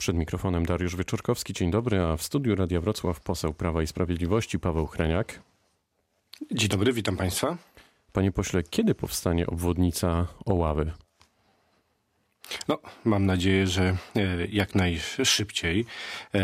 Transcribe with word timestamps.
Przed 0.00 0.16
mikrofonem 0.16 0.66
Dariusz 0.66 0.96
Wieczorkowski. 0.96 1.52
Dzień 1.52 1.70
dobry, 1.70 2.00
a 2.00 2.16
w 2.16 2.22
studiu 2.22 2.54
Radia 2.54 2.80
Wrocław 2.80 3.20
poseł 3.20 3.54
Prawa 3.54 3.82
i 3.82 3.86
Sprawiedliwości 3.86 4.58
Paweł 4.58 4.86
Chreniak. 4.86 5.42
Dzień 6.52 6.68
dobry, 6.68 6.92
witam 6.92 7.16
Państwa. 7.16 7.56
Panie 8.12 8.32
pośle, 8.32 8.62
kiedy 8.62 8.94
powstanie 8.94 9.46
obwodnica 9.46 10.26
Oławy? 10.44 10.92
No, 12.68 12.78
mam 13.04 13.26
nadzieję, 13.26 13.66
że 13.66 13.96
e, 14.16 14.46
jak 14.46 14.74
najszybciej. 14.74 15.86
E, 16.34 16.40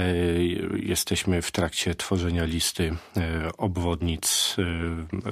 jesteśmy 0.77 1.43
w 1.43 1.51
trakcie 1.51 1.95
tworzenia 1.95 2.45
listy 2.45 2.97
e, 3.17 3.51
obwodnic, 3.57 4.57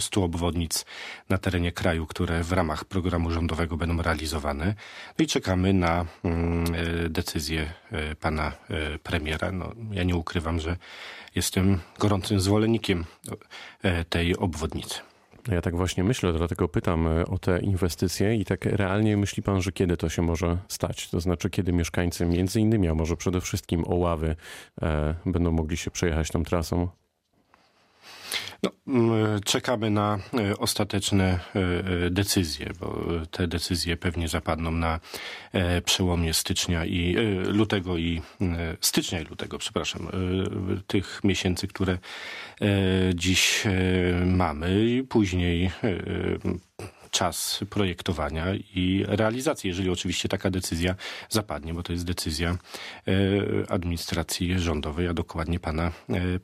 100 0.00 0.24
obwodnic 0.24 0.84
na 1.28 1.38
terenie 1.38 1.72
kraju, 1.72 2.06
które 2.06 2.42
w 2.42 2.52
ramach 2.52 2.84
programu 2.84 3.30
rządowego 3.30 3.76
będą 3.76 4.02
realizowane. 4.02 4.74
No 5.18 5.24
i 5.24 5.26
czekamy 5.26 5.72
na 5.72 6.04
mm, 6.24 6.64
decyzję 7.08 7.72
pana 8.20 8.52
premiera. 9.02 9.52
No, 9.52 9.72
ja 9.90 10.02
nie 10.02 10.16
ukrywam, 10.16 10.60
że 10.60 10.76
jestem 11.34 11.80
gorącym 11.98 12.40
zwolennikiem 12.40 13.04
tej 14.08 14.36
obwodnicy. 14.36 15.13
Ja 15.48 15.60
tak 15.60 15.76
właśnie 15.76 16.04
myślę, 16.04 16.32
dlatego 16.32 16.68
pytam 16.68 17.06
e, 17.06 17.26
o 17.26 17.38
te 17.38 17.60
inwestycje 17.60 18.36
i 18.36 18.44
tak 18.44 18.64
realnie 18.64 19.16
myśli 19.16 19.42
pan, 19.42 19.62
że 19.62 19.72
kiedy 19.72 19.96
to 19.96 20.08
się 20.08 20.22
może 20.22 20.58
stać? 20.68 21.10
To 21.10 21.20
znaczy, 21.20 21.50
kiedy 21.50 21.72
mieszkańcy 21.72 22.26
między 22.26 22.60
innymi, 22.60 22.88
a 22.88 22.94
może 22.94 23.16
przede 23.16 23.40
wszystkim 23.40 23.84
Oławy 23.86 24.36
e, 24.82 25.14
będą 25.26 25.52
mogli 25.52 25.76
się 25.76 25.90
przejechać 25.90 26.30
tą 26.30 26.44
trasą? 26.44 26.88
No, 28.64 28.70
mm, 28.86 29.40
czekamy 29.42 29.90
na 29.90 30.18
e, 30.34 30.58
ostateczne 30.58 31.24
e, 31.24 31.58
e, 32.06 32.10
decyzje, 32.10 32.70
bo 32.80 33.04
te 33.30 33.48
decyzje 33.48 33.96
pewnie 33.96 34.28
zapadną 34.28 34.70
na 34.70 35.00
przełomie 35.84 36.34
stycznia 36.34 36.84
i 36.84 37.16
lutego 37.46 37.98
i 37.98 38.22
stycznia 38.80 39.20
i 39.20 39.24
lutego, 39.24 39.58
przepraszam, 39.58 40.08
tych 40.86 41.20
miesięcy, 41.24 41.66
które 41.66 41.98
dziś 43.14 43.64
mamy 44.26 44.84
i 44.84 45.02
później 45.02 45.70
czas 47.10 47.64
projektowania 47.70 48.46
i 48.54 49.04
realizacji, 49.08 49.68
jeżeli 49.68 49.90
oczywiście 49.90 50.28
taka 50.28 50.50
decyzja 50.50 50.94
zapadnie, 51.28 51.74
bo 51.74 51.82
to 51.82 51.92
jest 51.92 52.04
decyzja 52.04 52.56
administracji 53.68 54.58
rządowej, 54.58 55.08
a 55.08 55.14
dokładnie 55.14 55.60
pana 55.60 55.92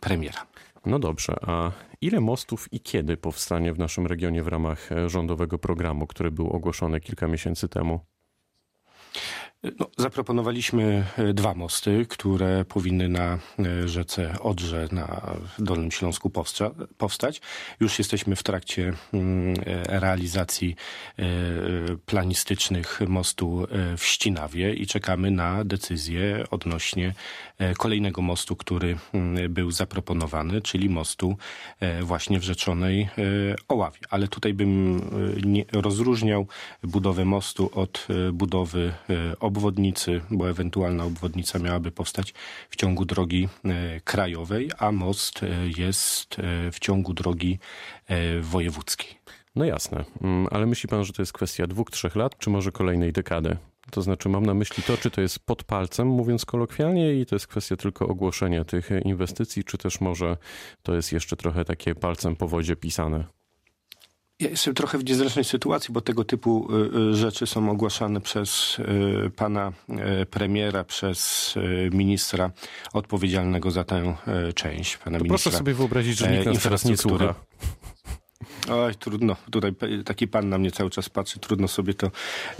premiera. 0.01 0.50
No 0.87 0.99
dobrze, 0.99 1.37
a 1.43 1.73
ile 2.01 2.21
mostów 2.21 2.73
i 2.73 2.81
kiedy 2.81 3.17
powstanie 3.17 3.73
w 3.73 3.79
naszym 3.79 4.07
regionie 4.07 4.43
w 4.43 4.49
ramach 4.49 4.93
e, 4.93 5.09
rządowego 5.09 5.59
programu, 5.59 6.07
który 6.07 6.31
był 6.31 6.51
ogłoszony 6.51 7.01
kilka 7.01 7.29
miesięcy 7.29 7.69
temu? 7.69 8.01
No, 9.63 9.87
zaproponowaliśmy 9.99 11.05
e, 11.19 11.35
dwa 11.35 11.55
mosty, 11.55 12.07
które 12.09 12.65
powinny 12.65 13.09
na 13.09 13.39
e, 13.59 13.89
rzece 13.89 14.35
Odrze 14.41 14.89
na 14.93 15.37
Dolnym 15.59 15.91
Śląsku 15.91 16.31
powstać. 16.99 17.41
Już 17.81 17.99
jesteśmy 17.99 18.37
w 18.37 18.43
trakcie 18.43 18.93
mm, 19.13 19.55
e, 19.67 20.01
realizacji 20.01 20.77
planistycznych 22.07 23.01
mostu 23.09 23.67
w 23.97 24.05
Ścinawie 24.05 24.75
i 24.75 24.87
czekamy 24.87 25.31
na 25.31 25.65
decyzję 25.65 26.45
odnośnie 26.51 27.15
kolejnego 27.79 28.23
mostu, 28.23 28.57
który 28.57 28.97
mm, 29.13 29.53
był 29.53 29.71
zaproponowany, 29.71 30.61
czyli 30.61 30.89
mostu 30.89 31.37
właśnie 32.03 32.39
w 32.39 32.43
rzeczonej 32.43 33.09
Oławie. 33.69 34.01
Ale 34.11 34.29
tutaj 34.29 34.55
bym 34.55 35.01
rozróżniał 35.73 36.47
budowę 36.83 37.25
mostu 37.25 37.71
od 37.75 38.07
budowy 38.33 38.93
obwodnicy, 39.51 40.21
bo 40.31 40.51
ewentualna 40.51 41.05
obwodnica 41.05 41.59
miałaby 41.59 41.91
powstać 41.91 42.35
w 42.71 42.77
ciągu 42.77 43.05
drogi 43.05 43.49
e, 43.65 44.01
krajowej, 44.01 44.71
a 44.79 44.93
most 44.93 45.43
e, 45.43 45.49
jest 45.77 46.39
e, 46.39 46.73
w 46.73 46.79
ciągu 46.79 47.15
drogi 47.15 47.59
wojewódzkiej. 48.41 49.11
No 49.57 49.65
jasne, 49.65 50.05
mm, 50.23 50.47
ale 50.51 50.67
myśli 50.67 50.89
pan, 50.89 51.05
że 51.05 51.13
to 51.13 51.23
jest 51.23 51.33
kwestia 51.33 51.67
dwóch, 51.67 51.91
trzech 51.91 52.17
lat, 52.17 52.39
czy 52.39 52.51
może 52.51 52.73
kolejnej 52.73 53.13
dekady? 53.13 53.57
To 53.91 54.03
znaczy, 54.03 54.29
mam 54.29 54.47
na 54.47 54.55
myśli 54.55 54.83
to, 54.83 54.97
czy 54.97 55.11
to 55.11 55.21
jest 55.21 55.39
pod 55.39 55.65
palcem, 55.65 56.09
mówiąc 56.09 56.45
kolokwialnie, 56.45 57.15
i 57.15 57.27
to 57.27 57.35
jest 57.35 57.47
kwestia 57.47 57.77
tylko 57.77 58.09
ogłoszenia 58.09 58.65
tych 58.65 58.91
inwestycji, 59.05 59.65
czy 59.65 59.79
też 59.79 60.01
może 60.01 60.37
to 60.83 60.95
jest 60.95 61.13
jeszcze 61.13 61.37
trochę 61.37 61.65
takie 61.65 61.95
palcem 61.95 62.37
po 62.37 62.49
wodzie 62.49 62.77
pisane? 62.77 63.40
Ja 64.41 64.51
jestem 64.51 64.75
trochę 64.75 64.99
w 64.99 65.05
niezręcznej 65.05 65.45
sytuacji, 65.45 65.95
bo 65.95 66.01
tego 66.01 66.25
typu 66.25 66.69
y, 66.95 66.99
y, 67.13 67.15
rzeczy 67.15 67.47
są 67.47 67.71
ogłaszane 67.71 68.21
przez 68.21 68.79
y, 69.27 69.31
pana 69.31 69.73
premiera, 70.31 70.85
przez 70.85 71.55
ministra 71.93 72.51
odpowiedzialnego 72.93 73.71
za 73.71 73.85
tę 73.85 74.15
część. 74.55 74.97
Pana 74.97 75.19
to 75.19 75.25
ministra 75.25 75.51
proszę 75.51 75.59
sobie 75.59 75.75
wyobrazić, 75.75 76.19
że 76.19 76.31
nikt 76.31 76.47
nas 76.47 76.63
teraz 76.63 76.85
nie 76.85 76.97
słucha. 76.97 77.35
Oj, 78.69 78.95
trudno. 78.95 79.37
Tutaj 79.51 79.73
taki 80.05 80.29
pan 80.29 80.49
na 80.49 80.59
mnie 80.59 80.71
cały 80.71 80.91
czas 80.91 81.09
patrzy, 81.09 81.39
trudno 81.39 81.69
sobie 81.69 81.95
to 81.95 82.07
e, 82.07 82.11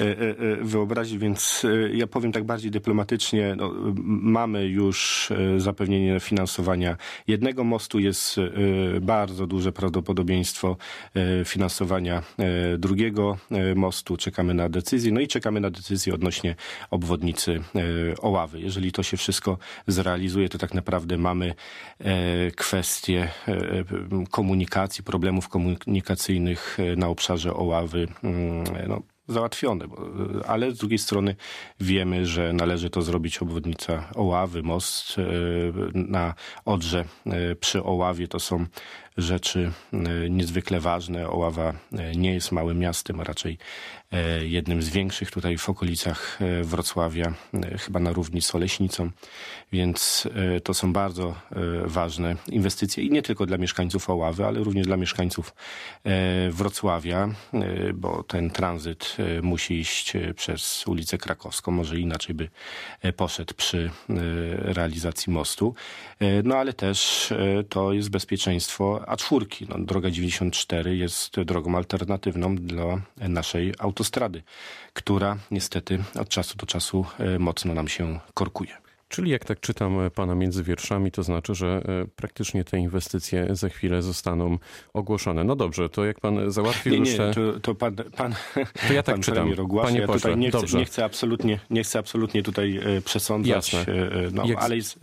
e, 0.01 0.09
e, 0.09 0.57
wyobrazić, 0.57 1.19
więc 1.19 1.67
ja 1.93 2.07
powiem 2.07 2.33
tak 2.33 2.45
bardziej 2.45 2.71
dyplomatycznie. 2.71 3.55
No, 3.57 3.73
mamy 4.05 4.67
już 4.67 5.29
zapewnienie 5.57 6.21
finansowania 6.21 6.97
jednego 7.27 7.65
mostu, 7.65 7.99
jest 7.99 8.41
bardzo 9.01 9.47
duże 9.47 9.73
prawdopodobieństwo 9.73 10.77
finansowania 11.45 12.23
drugiego 12.79 13.39
mostu. 13.77 14.17
Czekamy 14.17 14.55
na 14.55 14.69
decyzję, 14.69 15.13
no 15.13 15.21
i 15.21 15.29
czekamy 15.29 15.61
na 15.61 15.71
decyzję 15.71 16.15
odnośnie 16.15 16.57
obwodnicy 16.91 17.63
Oławy. 18.21 18.61
Jeżeli 18.61 18.93
to 18.93 19.03
się 19.03 19.17
wszystko 19.17 19.59
zrealizuje, 19.87 20.49
to 20.49 20.59
tak 20.59 20.75
naprawdę 20.75 21.19
mamy 21.19 21.55
kwestię 22.57 23.29
komunikacji, 24.31 25.05
problemów 25.05 25.49
komunikacji 25.49 25.90
komunikacyjnych 25.91 26.79
e, 26.81 26.97
na 26.97 27.09
obszarze 27.09 27.55
Oławy 27.55 28.09
mm, 28.25 28.65
no, 28.89 29.03
załatwione. 29.29 29.85
Ale 30.47 30.73
z 30.73 30.79
drugiej 30.79 30.99
strony 30.99 31.37
wiemy, 31.81 32.27
że 32.27 32.53
należy 32.53 32.91
to 32.91 33.03
zrobić 33.03 33.39
obwodnica 33.39 34.09
Oławy, 34.15 34.63
most 34.63 35.19
e, 35.19 35.23
na 35.95 36.35
Odrze 36.65 37.05
e, 37.27 37.55
przy 37.55 37.83
Oławie. 37.83 38.29
To 38.29 38.41
są 38.41 38.67
rzeczy 39.17 39.73
niezwykle 40.31 40.81
ważne. 40.81 41.29
Oława 41.29 41.73
nie 42.17 42.35
jest 42.35 42.53
małym 42.53 42.79
miastem, 42.79 43.21
a 43.21 43.25
raczej 43.25 43.59
jednym 44.43 44.83
z 44.83 44.89
większych 44.89 45.31
tutaj 45.31 45.59
w 45.59 45.69
okolicach 45.69 46.39
Wrocławia, 46.63 47.35
chyba 47.79 48.01
na 48.01 48.13
równi 48.13 48.43
z 48.43 48.55
Oleśnicą, 48.55 49.11
więc 49.73 50.29
to 50.65 50.75
są 50.75 50.93
bardzo 50.93 51.35
ważne 51.85 52.37
inwestycje 52.49 53.05
i 53.05 53.11
nie 53.11 53.23
tylko 53.23 53.47
dla 53.47 53.59
mieszkańców 53.59 54.11
Oławy, 54.11 54.47
ale 54.47 54.61
również 54.61 54.87
dla 54.87 54.97
mieszkańców 54.97 55.55
Wrocławia, 56.51 57.29
bo 57.95 58.23
ten 58.23 58.51
tranzyt 58.51 59.17
musi 59.43 59.81
iść 59.81 60.13
przez 60.37 60.87
ulicę 60.87 61.19
Krakowską, 61.19 61.73
może 61.73 61.99
inaczej 61.99 62.35
by 62.35 62.49
poszedł 63.17 63.55
przy 63.55 63.91
realizacji 64.59 65.33
mostu, 65.33 65.75
no 66.45 66.57
ale 66.57 66.73
też 66.73 67.33
to 67.69 67.93
jest 67.93 68.11
bezpieczeństwo 68.11 69.00
A4. 69.07 69.69
No, 69.69 69.79
droga 69.79 70.11
94 70.11 70.97
jest 70.97 71.41
drogą 71.41 71.77
alternatywną 71.77 72.57
dla 72.57 73.01
naszej 73.17 73.75
autostrady, 73.79 74.43
która 74.93 75.37
niestety 75.51 75.99
od 76.21 76.29
czasu 76.29 76.57
do 76.57 76.67
czasu 76.67 77.07
mocno 77.39 77.75
nam 77.75 77.89
się 77.89 78.21
korkuje. 78.35 78.81
Czyli 79.11 79.31
jak 79.31 79.45
tak 79.45 79.61
czytam 79.61 80.01
e, 80.01 80.11
pana 80.11 80.35
między 80.35 80.63
wierszami, 80.63 81.11
to 81.11 81.23
znaczy, 81.23 81.55
że 81.55 81.67
e, 81.67 82.07
praktycznie 82.17 82.65
te 82.65 82.79
inwestycje 82.79 83.47
za 83.51 83.69
chwilę 83.69 84.03
zostaną 84.03 84.59
ogłoszone. 84.93 85.45
No 85.45 85.57
dobrze, 85.57 85.89
to 85.89 86.05
jak 86.05 86.21
pan 86.21 86.51
załatwił 86.53 86.93
nie, 86.95 87.01
nie, 87.01 87.17
te... 87.17 87.35
to, 87.35 87.61
to 87.61 87.75
pan, 87.75 87.97
pan, 88.17 88.35
to 88.89 88.93
ja 88.93 89.03
tak 89.03 89.15
pan 89.15 89.23
czytam. 89.23 89.53
Ogłasza. 89.61 89.89
Panie 89.89 90.01
ja 90.01 90.07
pośle, 90.07 90.37
nie 90.37 90.51
chcę, 90.51 90.79
nie, 90.79 90.85
chcę 90.85 91.05
absolutnie, 91.05 91.61
nie 91.71 91.83
chcę 91.83 91.99
absolutnie 91.99 92.43
tutaj 92.43 92.77
e, 92.77 93.01
przesądzać, 93.01 93.73
Jasne. 93.73 93.95
no, 94.33 94.47
jak... 94.47 94.63
ale 94.63 94.77
jest, 94.77 94.99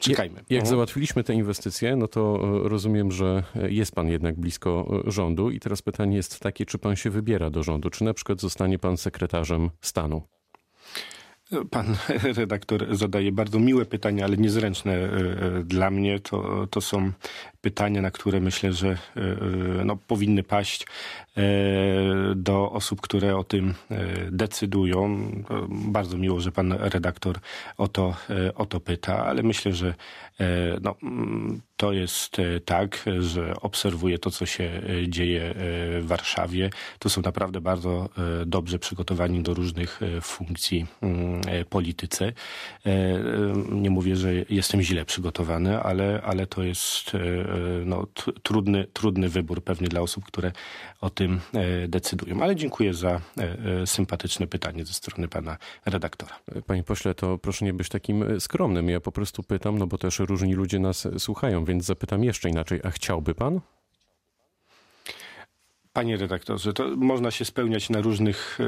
czekajmy. 0.00 0.36
Jak, 0.36 0.50
jak 0.50 0.66
załatwiliśmy 0.66 1.24
te 1.24 1.34
inwestycje, 1.34 1.96
no 1.96 2.08
to 2.08 2.38
rozumiem, 2.68 3.12
że 3.12 3.42
jest 3.68 3.94
pan 3.94 4.08
jednak 4.08 4.40
blisko 4.40 5.02
rządu 5.06 5.50
i 5.50 5.60
teraz 5.60 5.82
pytanie 5.82 6.16
jest 6.16 6.40
takie, 6.40 6.66
czy 6.66 6.78
pan 6.78 6.96
się 6.96 7.10
wybiera 7.10 7.50
do 7.50 7.62
rządu, 7.62 7.90
czy 7.90 8.04
na 8.04 8.14
przykład 8.14 8.40
zostanie 8.40 8.78
pan 8.78 8.96
sekretarzem 8.96 9.70
stanu? 9.80 10.22
Pan 11.70 11.96
redaktor 12.36 12.96
zadaje 12.96 13.32
bardzo 13.32 13.58
miłe 13.58 13.84
pytania, 13.84 14.24
ale 14.24 14.36
niezręczne 14.36 14.92
e, 14.92 15.06
e, 15.58 15.64
dla 15.64 15.90
mnie. 15.90 16.20
To, 16.20 16.66
to 16.70 16.80
są 16.80 17.12
pytania, 17.60 18.02
na 18.02 18.10
które 18.10 18.40
myślę, 18.40 18.72
że 18.72 18.98
no, 19.84 19.96
powinny 19.96 20.42
paść 20.42 20.86
do 22.36 22.72
osób, 22.72 23.00
które 23.00 23.36
o 23.36 23.44
tym 23.44 23.74
decydują. 24.30 25.30
Bardzo 25.68 26.16
miło, 26.16 26.40
że 26.40 26.52
pan 26.52 26.72
redaktor 26.72 27.38
o 27.76 27.88
to, 27.88 28.16
o 28.54 28.66
to 28.66 28.80
pyta, 28.80 29.26
ale 29.26 29.42
myślę, 29.42 29.72
że 29.72 29.94
no, 30.82 30.96
mm, 31.02 31.60
to 31.76 31.92
jest 31.92 32.36
tak, 32.64 33.04
że 33.20 33.54
obserwuję 33.60 34.18
to, 34.18 34.30
co 34.30 34.46
się 34.46 34.82
dzieje 35.08 35.54
w 36.00 36.04
Warszawie. 36.06 36.70
To 36.98 37.10
są 37.10 37.22
naprawdę 37.22 37.60
bardzo 37.60 38.08
dobrze 38.46 38.78
przygotowani 38.78 39.42
do 39.42 39.54
różnych 39.54 40.00
funkcji 40.22 40.86
mm, 41.02 41.40
politycy. 41.70 42.32
Nie 43.70 43.90
mówię, 43.90 44.16
że 44.16 44.32
jestem 44.50 44.82
źle 44.82 45.04
przygotowany, 45.04 45.82
ale, 45.82 46.22
ale 46.24 46.46
to 46.46 46.62
jest 46.62 47.12
no, 47.86 48.06
trudny, 48.42 48.86
trudny 48.92 49.28
wybór 49.28 49.64
pewnie 49.64 49.88
dla 49.88 50.00
osób, 50.00 50.24
które 50.24 50.52
o 51.00 51.10
tym 51.10 51.40
decydują. 51.88 52.42
Ale 52.42 52.56
dziękuję 52.56 52.94
za 52.94 53.20
sympatyczne 53.86 54.46
pytanie 54.46 54.84
ze 54.84 54.92
strony 54.92 55.28
pana 55.28 55.56
redaktora. 55.86 56.38
Panie 56.66 56.82
pośle, 56.82 57.14
to 57.14 57.38
proszę 57.38 57.64
nie 57.64 57.72
być 57.72 57.88
takim 57.88 58.40
skromnym. 58.40 58.88
Ja 58.88 59.00
po 59.00 59.12
prostu 59.12 59.42
pytam, 59.42 59.78
no 59.78 59.86
bo 59.86 59.98
też 59.98 60.18
różni 60.18 60.54
ludzie 60.54 60.78
nas 60.78 61.08
słuchają, 61.18 61.64
więc 61.64 61.84
zapytam 61.84 62.24
jeszcze 62.24 62.48
inaczej. 62.48 62.80
A 62.84 62.90
chciałby 62.90 63.34
pan? 63.34 63.60
Panie 65.92 66.16
redaktorze, 66.16 66.72
to 66.72 66.88
można 66.96 67.30
się 67.30 67.44
spełniać 67.44 67.90
na 67.90 68.00
różnych 68.00 68.58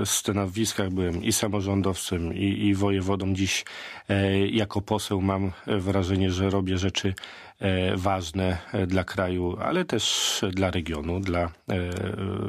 e, 0.00 0.06
stanowiskach. 0.06 0.90
Byłem 0.90 1.24
i 1.24 1.32
samorządowcem, 1.32 2.34
i, 2.34 2.66
i 2.66 2.74
wojewodą. 2.74 3.34
Dziś 3.34 3.64
e, 4.08 4.48
jako 4.48 4.80
poseł 4.80 5.20
mam 5.20 5.52
wrażenie, 5.66 6.30
że 6.30 6.50
robię 6.50 6.78
rzeczy 6.78 7.14
e, 7.58 7.96
ważne 7.96 8.58
dla 8.86 9.04
kraju, 9.04 9.56
ale 9.60 9.84
też 9.84 10.40
dla 10.52 10.70
regionu, 10.70 11.20
dla, 11.20 11.50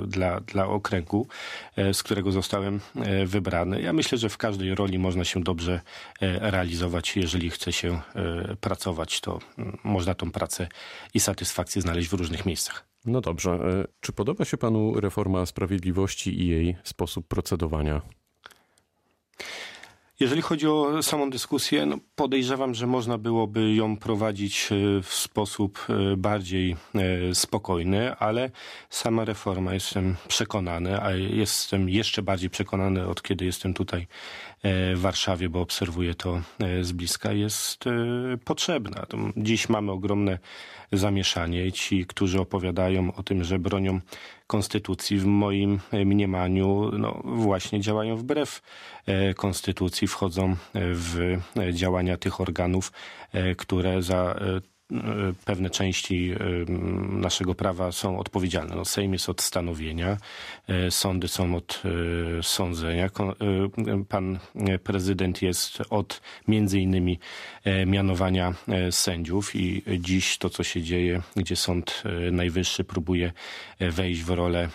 dla, 0.07 0.39
dla 0.39 0.67
okręgu, 0.67 1.27
z 1.93 2.03
którego 2.03 2.31
zostałem 2.31 2.79
wybrany. 3.25 3.81
Ja 3.81 3.93
myślę, 3.93 4.17
że 4.17 4.29
w 4.29 4.37
każdej 4.37 4.75
roli 4.75 4.99
można 4.99 5.25
się 5.25 5.43
dobrze 5.43 5.81
realizować. 6.21 7.17
Jeżeli 7.17 7.49
chce 7.49 7.73
się 7.73 8.01
pracować, 8.61 9.21
to 9.21 9.39
można 9.83 10.13
tą 10.13 10.31
pracę 10.31 10.67
i 11.13 11.19
satysfakcję 11.19 11.81
znaleźć 11.81 12.09
w 12.09 12.13
różnych 12.13 12.45
miejscach. 12.45 12.90
No 13.05 13.21
dobrze. 13.21 13.51
E, 13.51 13.87
czy 13.99 14.13
podoba 14.13 14.45
się 14.45 14.57
panu 14.57 14.99
reforma 14.99 15.45
sprawiedliwości 15.45 16.41
i 16.41 16.47
jej 16.47 16.77
sposób 16.83 17.27
procedowania? 17.27 18.01
Jeżeli 20.21 20.41
chodzi 20.41 20.67
o 20.67 21.03
samą 21.03 21.29
dyskusję, 21.29 21.85
no 21.85 21.97
podejrzewam, 22.15 22.73
że 22.73 22.87
można 22.87 23.17
byłoby 23.17 23.73
ją 23.73 23.97
prowadzić 23.97 24.69
e, 24.71 25.01
w 25.01 25.13
sposób 25.13 25.87
e, 25.89 26.17
bardziej 26.17 26.75
spokojny, 27.33 28.15
ale 28.15 28.51
sama 28.89 29.25
reforma 29.25 29.73
jestem 29.73 30.15
przekonany, 30.27 31.01
a 31.01 31.11
jestem 31.11 31.89
jeszcze 31.89 32.21
bardziej 32.21 32.49
przekonany 32.49 33.07
od 33.07 33.23
kiedy 33.23 33.45
jestem 33.45 33.73
tutaj 33.73 34.07
w 34.95 34.99
Warszawie, 34.99 35.49
bo 35.49 35.61
obserwuję 35.61 36.15
to 36.15 36.41
z 36.81 36.91
bliska, 36.91 37.31
jest 37.31 37.85
potrzebna. 38.45 39.05
Dziś 39.37 39.69
mamy 39.69 39.91
ogromne 39.91 40.39
zamieszanie. 40.91 41.71
Ci, 41.71 42.05
którzy 42.05 42.39
opowiadają 42.41 43.13
o 43.13 43.23
tym, 43.23 43.43
że 43.43 43.59
bronią 43.59 43.99
konstytucji, 44.51 45.19
w 45.19 45.25
moim 45.25 45.79
mniemaniu 45.91 46.91
no, 46.97 47.21
właśnie 47.23 47.81
działają 47.81 48.17
wbrew 48.17 48.61
e, 49.05 49.33
konstytucji, 49.33 50.07
wchodzą 50.07 50.55
w 50.75 51.37
działania 51.71 52.17
tych 52.17 52.41
organów, 52.41 52.91
e, 53.33 53.55
które 53.55 54.01
za 54.01 54.35
e, 54.35 54.70
pewne 55.45 55.69
części 55.69 56.35
naszego 57.09 57.55
prawa 57.55 57.91
są 57.91 58.19
odpowiedzialne. 58.19 58.75
No, 58.75 58.85
Sejm 58.85 59.13
jest 59.13 59.29
od 59.29 59.41
stanowienia, 59.41 60.17
e, 60.67 60.91
sądy 60.91 61.27
są 61.27 61.55
od 61.55 61.83
e, 62.39 62.43
sądzenia. 62.43 63.05
E, 63.05 63.09
pan 64.09 64.39
prezydent 64.83 65.41
jest 65.41 65.81
od 65.89 66.21
między 66.47 66.79
innymi 66.79 67.19
mianowania 67.85 68.53
sędziów 68.91 69.55
i 69.55 69.83
dziś 69.99 70.37
to, 70.37 70.49
co 70.49 70.63
się 70.63 70.81
dzieje, 70.81 71.21
gdzie 71.35 71.55
Sąd 71.55 72.03
Najwyższy 72.31 72.83
próbuje 72.83 73.31
wejść 73.79 74.21
w 74.23 74.29
rolę 74.29 74.69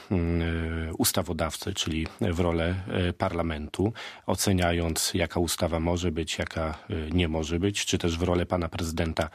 ustawodawcy, 0.98 1.74
czyli 1.74 2.06
w 2.20 2.40
rolę 2.40 2.74
parlamentu, 3.18 3.92
oceniając 4.26 5.14
jaka 5.14 5.40
ustawa 5.40 5.80
może 5.80 6.12
być, 6.12 6.38
jaka 6.38 6.78
nie 7.12 7.28
może 7.28 7.58
być, 7.58 7.84
czy 7.84 7.98
też 7.98 8.18
w 8.18 8.22
rolę 8.22 8.46
pana 8.46 8.68
prezydenta 8.68 9.30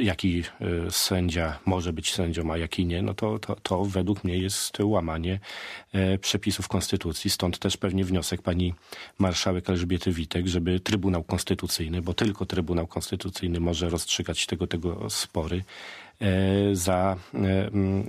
jaki 0.00 0.42
e, 0.60 0.90
sędzia 0.90 1.58
może 1.66 1.92
być 1.92 2.14
sędzią, 2.14 2.52
a 2.52 2.58
jaki 2.58 2.86
nie, 2.86 3.02
no 3.02 3.14
to, 3.14 3.38
to, 3.38 3.56
to 3.62 3.84
według 3.84 4.24
mnie 4.24 4.38
jest 4.38 4.78
łamanie 4.80 5.40
e, 5.92 6.18
przepisów 6.18 6.68
konstytucji. 6.68 7.30
Stąd 7.30 7.58
też 7.58 7.76
pewnie 7.76 8.04
wniosek 8.04 8.42
pani 8.42 8.74
marszałek 9.18 9.70
Elżbiety 9.70 10.12
Witek, 10.12 10.46
żeby 10.46 10.80
Trybunał 10.80 11.24
Konstytucyjny, 11.24 12.02
bo 12.02 12.14
tylko 12.14 12.46
Trybunał 12.46 12.86
Konstytucyjny 12.86 13.60
może 13.60 13.88
rozstrzygać 13.88 14.46
tego, 14.46 14.66
tego 14.66 15.10
spory, 15.10 15.64
e, 16.20 16.76
za, 16.76 17.16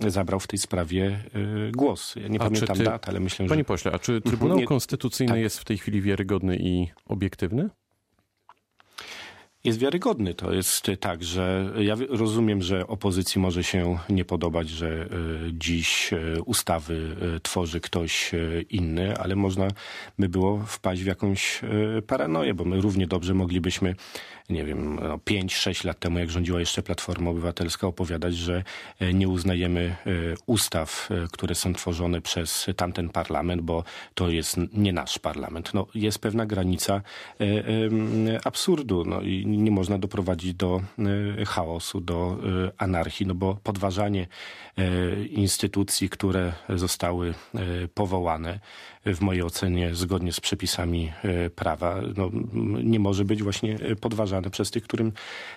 zabrał 0.07 0.39
w 0.39 0.47
tej 0.47 0.59
sprawie 0.59 1.19
głos. 1.71 2.15
Ja 2.15 2.27
nie 2.27 2.41
a 2.41 2.43
pamiętam 2.43 2.77
ty, 2.77 2.83
dat, 2.83 3.09
ale 3.09 3.19
myślę, 3.19 3.45
że... 3.45 3.49
Panie 3.49 3.63
pośle, 3.63 3.91
a 3.91 3.99
czy 3.99 4.21
Trybunał 4.21 4.57
nie, 4.57 4.65
Konstytucyjny 4.65 5.33
tak. 5.33 5.41
jest 5.41 5.59
w 5.59 5.65
tej 5.65 5.77
chwili 5.77 6.01
wiarygodny 6.01 6.57
i 6.57 6.88
obiektywny? 7.05 7.69
Jest 9.65 9.79
wiarygodny. 9.79 10.33
To 10.33 10.53
jest 10.53 10.88
tak, 11.00 11.23
że 11.23 11.73
ja 11.79 11.95
rozumiem, 12.09 12.62
że 12.62 12.88
opozycji 12.88 13.41
może 13.41 13.63
się 13.63 13.97
nie 14.09 14.25
podobać, 14.25 14.69
że 14.69 14.88
e, 14.88 15.07
dziś 15.51 16.13
e, 16.13 16.41
ustawy 16.41 17.15
e, 17.35 17.39
tworzy 17.39 17.81
ktoś 17.81 18.31
inny, 18.69 19.17
ale 19.17 19.35
można 19.35 19.67
by 20.19 20.29
było 20.29 20.59
wpaść 20.67 21.01
w 21.01 21.06
jakąś 21.06 21.62
paranoję, 22.07 22.53
bo 22.53 22.65
my 22.65 22.81
równie 22.81 23.07
dobrze 23.07 23.33
moglibyśmy 23.33 23.95
nie 24.50 24.65
wiem, 24.65 24.95
no 24.95 25.17
5-6 25.17 25.85
lat 25.85 26.00
temu, 26.00 26.19
jak 26.19 26.29
rządziła 26.29 26.59
jeszcze 26.59 26.83
Platforma 26.83 27.29
Obywatelska, 27.29 27.88
opowiadać, 27.88 28.35
że 28.35 28.63
nie 29.13 29.27
uznajemy 29.27 29.95
ustaw, 30.45 31.09
które 31.31 31.56
są 31.56 31.73
tworzone 31.73 32.21
przez 32.21 32.67
tamten 32.75 33.09
parlament, 33.09 33.62
bo 33.62 33.83
to 34.13 34.29
jest 34.29 34.57
nie 34.73 34.94
nasz 34.94 35.19
parlament. 35.19 35.73
No, 35.73 35.88
jest 35.95 36.19
pewna 36.19 36.45
granica 36.45 37.01
absurdu 38.44 39.06
no, 39.06 39.21
i 39.21 39.45
nie 39.57 39.71
można 39.71 39.97
doprowadzić 39.97 40.53
do 40.53 40.81
chaosu, 41.47 42.01
do 42.01 42.37
anarchii, 42.77 43.27
no 43.27 43.35
bo 43.35 43.57
podważanie 43.63 44.27
instytucji, 45.29 46.09
które 46.09 46.53
zostały 46.69 47.33
powołane, 47.93 48.59
w 49.05 49.21
mojej 49.21 49.43
ocenie 49.43 49.95
zgodnie 49.95 50.33
z 50.33 50.39
przepisami 50.39 51.11
prawa, 51.55 52.01
no, 52.17 52.31
nie 52.83 52.99
może 52.99 53.25
być 53.25 53.43
właśnie 53.43 53.79
podważane 54.01 54.49
przez 54.49 54.71
tych, 54.71 54.83
którym 54.83 55.11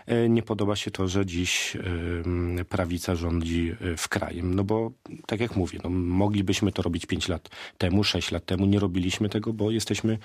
e, 0.06 0.28
nie 0.28 0.42
podoba 0.42 0.76
się 0.76 0.90
to, 0.90 1.08
że 1.08 1.26
dziś 1.26 1.76
e, 1.76 2.64
prawica 2.64 3.14
rządzi 3.14 3.74
e, 3.80 3.96
w 3.96 4.08
krajem. 4.08 4.54
No 4.54 4.64
bo, 4.64 4.92
tak 5.26 5.40
jak 5.40 5.56
mówię, 5.56 5.78
no, 5.84 5.90
moglibyśmy 5.90 6.72
to 6.72 6.82
robić 6.82 7.06
5 7.06 7.28
lat 7.28 7.48
temu, 7.78 8.04
6 8.04 8.30
lat 8.30 8.44
temu. 8.44 8.66
Nie 8.66 8.80
robiliśmy 8.80 9.28
tego, 9.28 9.52
bo 9.52 9.70
jesteśmy 9.70 10.18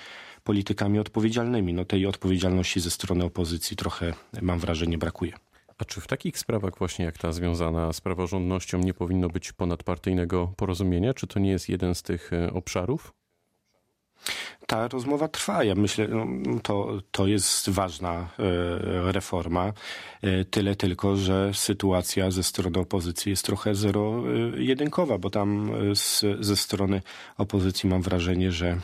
politykami 0.44 0.98
odpowiedzialnymi. 0.98 1.74
No 1.74 1.84
tej 1.84 2.06
odpowiedzialności 2.06 2.80
ze 2.80 2.90
strony 2.90 3.24
opozycji 3.24 3.76
trochę, 3.76 4.12
mam 4.42 4.58
wrażenie, 4.58 4.98
brakuje. 4.98 5.32
A 5.78 5.84
czy 5.84 6.00
w 6.00 6.06
takich 6.06 6.38
sprawach 6.38 6.78
właśnie 6.78 7.04
jak 7.04 7.18
ta 7.18 7.32
związana 7.32 7.92
z 7.92 8.00
praworządnością 8.00 8.78
nie 8.78 8.94
powinno 8.94 9.28
być 9.28 9.52
ponadpartyjnego 9.52 10.52
porozumienia? 10.56 11.14
Czy 11.14 11.26
to 11.26 11.40
nie 11.40 11.50
jest 11.50 11.68
jeden 11.68 11.94
z 11.94 12.02
tych 12.02 12.30
obszarów? 12.52 13.12
ta 14.66 14.88
rozmowa 14.88 15.28
trwa. 15.28 15.64
Ja 15.64 15.74
myślę, 15.74 16.08
no, 16.08 16.26
to, 16.62 16.98
to 17.10 17.26
jest 17.26 17.70
ważna 17.70 18.12
e, 18.12 19.12
reforma. 19.12 19.72
E, 20.22 20.44
tyle 20.44 20.76
tylko, 20.76 21.16
że 21.16 21.50
sytuacja 21.54 22.30
ze 22.30 22.42
strony 22.42 22.78
opozycji 22.78 23.30
jest 23.30 23.44
trochę 23.44 23.74
zero-jedynkowa, 23.74 25.18
bo 25.18 25.30
tam 25.30 25.70
e, 25.90 25.96
z, 25.96 26.24
ze 26.40 26.56
strony 26.56 27.02
opozycji 27.38 27.88
mam 27.88 28.02
wrażenie, 28.02 28.52
że 28.52 28.78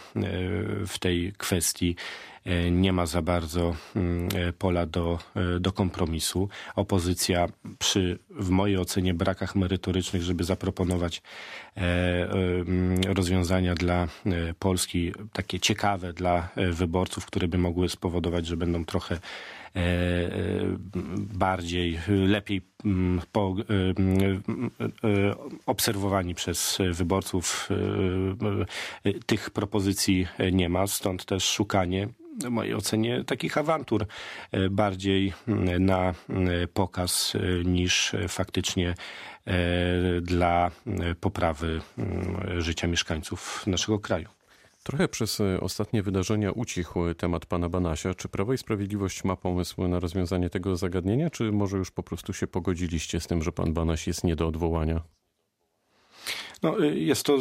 w 0.87 0.99
tej 0.99 1.33
kwestii 1.39 1.97
E, 1.97 2.30
nie 2.71 2.93
ma 2.93 3.07
za 3.07 3.23
bardzo 3.23 3.75
mm, 3.97 4.29
e, 4.35 4.53
pola 4.53 4.87
do, 4.87 5.19
e, 5.37 5.61
do 5.61 5.73
kompromisu. 5.73 6.49
Opozycja 6.77 7.49
przy, 7.79 8.19
w 8.31 8.51
mojej 8.51 8.79
ocenie, 8.79 9.15
brakach 9.15 9.57
merytorycznych, 9.57 10.23
żeby 10.23 10.45
zaproponować 10.45 11.23
rozwiązania 13.07 13.75
dla 13.75 14.09
Polski, 14.59 15.13
takie 15.33 15.61
ciekawe 15.61 16.13
dla 16.13 16.49
wyborców, 16.73 17.27
które 17.27 17.49
by 17.49 17.59
mogły 17.59 17.89
spowodować, 17.89 18.47
że 18.47 18.57
będą 18.57 18.85
trochę 18.85 19.19
bardziej, 21.17 21.99
lepiej 22.09 22.63
mm, 22.85 23.21
po, 23.33 23.55
obserwowani 25.67 26.35
przez 26.35 26.79
wyborców. 26.93 27.69
Tych 29.27 29.51
propozycji 29.51 30.27
nie 30.53 30.69
ma, 30.69 30.87
stąd 30.87 31.25
też 31.25 31.45
szukanie 31.45 32.09
w 32.45 32.51
mojej 32.51 32.75
ocenie 32.75 33.25
takich 33.25 33.59
awantur 33.59 34.07
e, 34.53 34.71
bardziej 34.71 35.33
mm, 35.49 35.85
na 35.85 36.09
e, 36.09 36.15
pokaz 36.67 37.35
e, 37.35 37.65
niż 37.65 38.13
faktycznie 38.29 38.95
dla 40.23 40.71
poprawy 41.21 41.81
mm, 41.99 42.61
życia 42.63 42.87
mieszkańców 42.87 43.67
naszego 43.67 43.99
kraju. 43.99 44.29
Trochę 44.83 45.09
przez 45.09 45.41
ostatnie 45.61 46.03
wydarzenia 46.03 46.53
ucichł 46.53 47.15
temat 47.15 47.47
pana 47.47 47.69
Banasia. 47.69 48.15
Czy 48.15 48.29
Prawo 48.29 48.53
i 48.53 48.59
Sprawiedliwość 48.59 49.25
ma 49.25 49.37
pomysł 49.37 49.89
na 49.89 50.01
rozwiązanie 50.01 50.51
tego 50.51 50.77
zagadnienia, 50.77 51.31
czy 51.31 51.53
może 51.53 51.77
już 51.77 51.91
po 51.91 52.03
prostu 52.03 52.33
się 52.33 52.47
pogodziliście 52.47 53.21
z 53.21 53.27
tym, 53.27 53.43
że 53.43 53.53
pan 53.53 53.73
Banaś 53.73 54.07
jest 54.07 54.25
nie 54.25 54.37
do 54.37 54.47
odwołania? 54.47 55.01
No, 56.63 56.85
y, 56.85 56.99
jest 56.99 57.27
to 57.27 57.37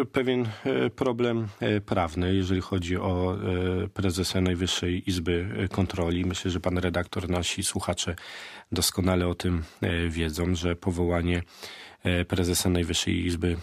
y, 0.00 0.06
pewien 0.06 0.46
y, 0.86 0.90
problem 0.90 1.48
prawny, 1.86 2.34
jeżeli 2.34 2.60
chodzi 2.60 2.96
o 2.96 3.38
prezesa 3.94 4.40
Najwyższej 4.40 5.10
Izby 5.10 5.68
Kontroli. 5.72 6.24
Myślę, 6.24 6.50
że 6.50 6.60
pan 6.60 6.78
redaktor, 6.78 7.30
nasi 7.30 7.64
słuchacze 7.64 8.16
doskonale 8.72 9.28
o 9.28 9.34
tym 9.34 9.62
wiedzą, 10.08 10.54
że 10.54 10.76
powołanie 10.76 11.42
prezesa 12.28 12.70
Najwyższej 12.70 13.26
Izby 13.26 13.56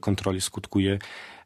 Kontroli 0.00 0.40
skutkuje 0.40 0.98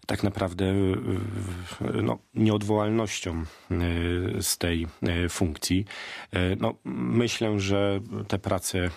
tak 0.06 0.22
naprawdę 0.22 0.64
y, 0.64 1.98
y, 1.98 2.02
no, 2.02 2.18
nieodwołalnością 2.34 3.42
y, 3.42 4.42
z 4.42 4.58
tej 4.58 4.86
funkcji. 5.28 5.84
No, 6.60 6.74
myślę, 6.94 7.60
że 7.60 8.00
te 8.28 8.38
prace 8.38 8.90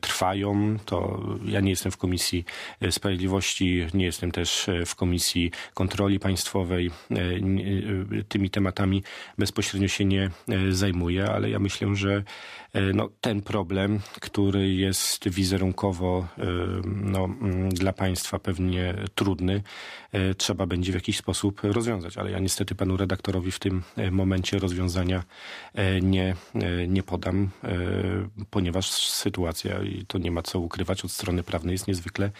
trwają. 0.00 0.76
To 0.84 1.22
ja 1.44 1.60
nie 1.60 1.70
jestem 1.70 1.92
w 1.92 1.96
Komisji 1.96 2.44
Sprawiedliwości, 2.90 3.86
nie 3.94 4.04
jestem 4.04 4.30
też 4.30 4.70
w 4.86 4.94
Komisji 4.94 5.50
Kontroli 5.74 6.18
Państwowej. 6.18 6.90
Tymi 8.28 8.50
tematami 8.50 9.02
bezpośrednio 9.38 9.88
się 9.88 10.04
nie 10.04 10.30
zajmuję, 10.70 11.30
ale 11.30 11.50
ja 11.50 11.58
myślę, 11.58 11.96
że 11.96 12.22
no, 12.94 13.08
ten 13.20 13.42
problem, 13.42 14.00
który 14.20 14.74
jest 14.74 15.28
wizerunkowo 15.28 16.26
no, 16.84 17.24
mm, 17.24 17.68
dla 17.68 17.92
państwa 17.92 18.38
pewnie 18.38 18.94
trudny, 19.14 19.62
y, 20.14 20.34
trzeba 20.48 20.66
będzie 20.66 20.92
w 20.92 20.94
jakiś 20.94 21.18
sposób 21.18 21.60
rozwiązać. 21.62 22.18
Ale 22.18 22.30
ja 22.30 22.38
niestety 22.38 22.74
panu 22.74 22.96
redaktorowi 22.96 23.52
w 23.52 23.58
tym 23.58 23.82
y, 23.98 24.10
momencie 24.10 24.58
rozwiązania 24.58 25.22
y, 25.78 26.02
nie, 26.02 26.36
y, 26.54 26.88
nie 26.88 27.02
podam, 27.02 27.50
ponieważ 28.50 28.90
sytuacja, 28.90 29.82
i 29.82 30.04
to 30.06 30.18
nie 30.18 30.30
ma 30.30 30.42
co 30.42 30.60
ukrywać, 30.60 31.04
od 31.04 31.10
strony 31.10 31.42
prawnej 31.42 31.72
jest 31.72 31.88
niezwykle 31.88 32.30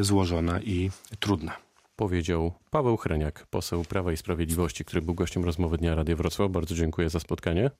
złożona 0.00 0.60
i 0.60 0.90
trudna. 1.20 1.56
Powiedział 1.96 2.52
Paweł 2.70 2.96
Hreniak, 2.96 3.46
poseł 3.50 3.84
Prawa 3.84 4.12
i 4.12 4.16
Sprawiedliwości, 4.16 4.84
który 4.84 5.02
był 5.02 5.14
gościem 5.14 5.44
rozmowy 5.44 5.78
Dnia 5.78 5.94
Radia 5.94 6.16
Wrocław. 6.16 6.50
Bardzo 6.50 6.74
dziękuję 6.74 7.10
za 7.10 7.20
spotkanie. 7.20 7.70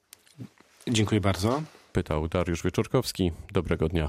Dziękuję 0.88 1.20
bardzo. 1.20 1.62
Pytał 1.92 2.28
Dariusz 2.28 2.62
Wieczorkowski. 2.62 3.32
Dobrego 3.52 3.88
dnia. 3.88 4.08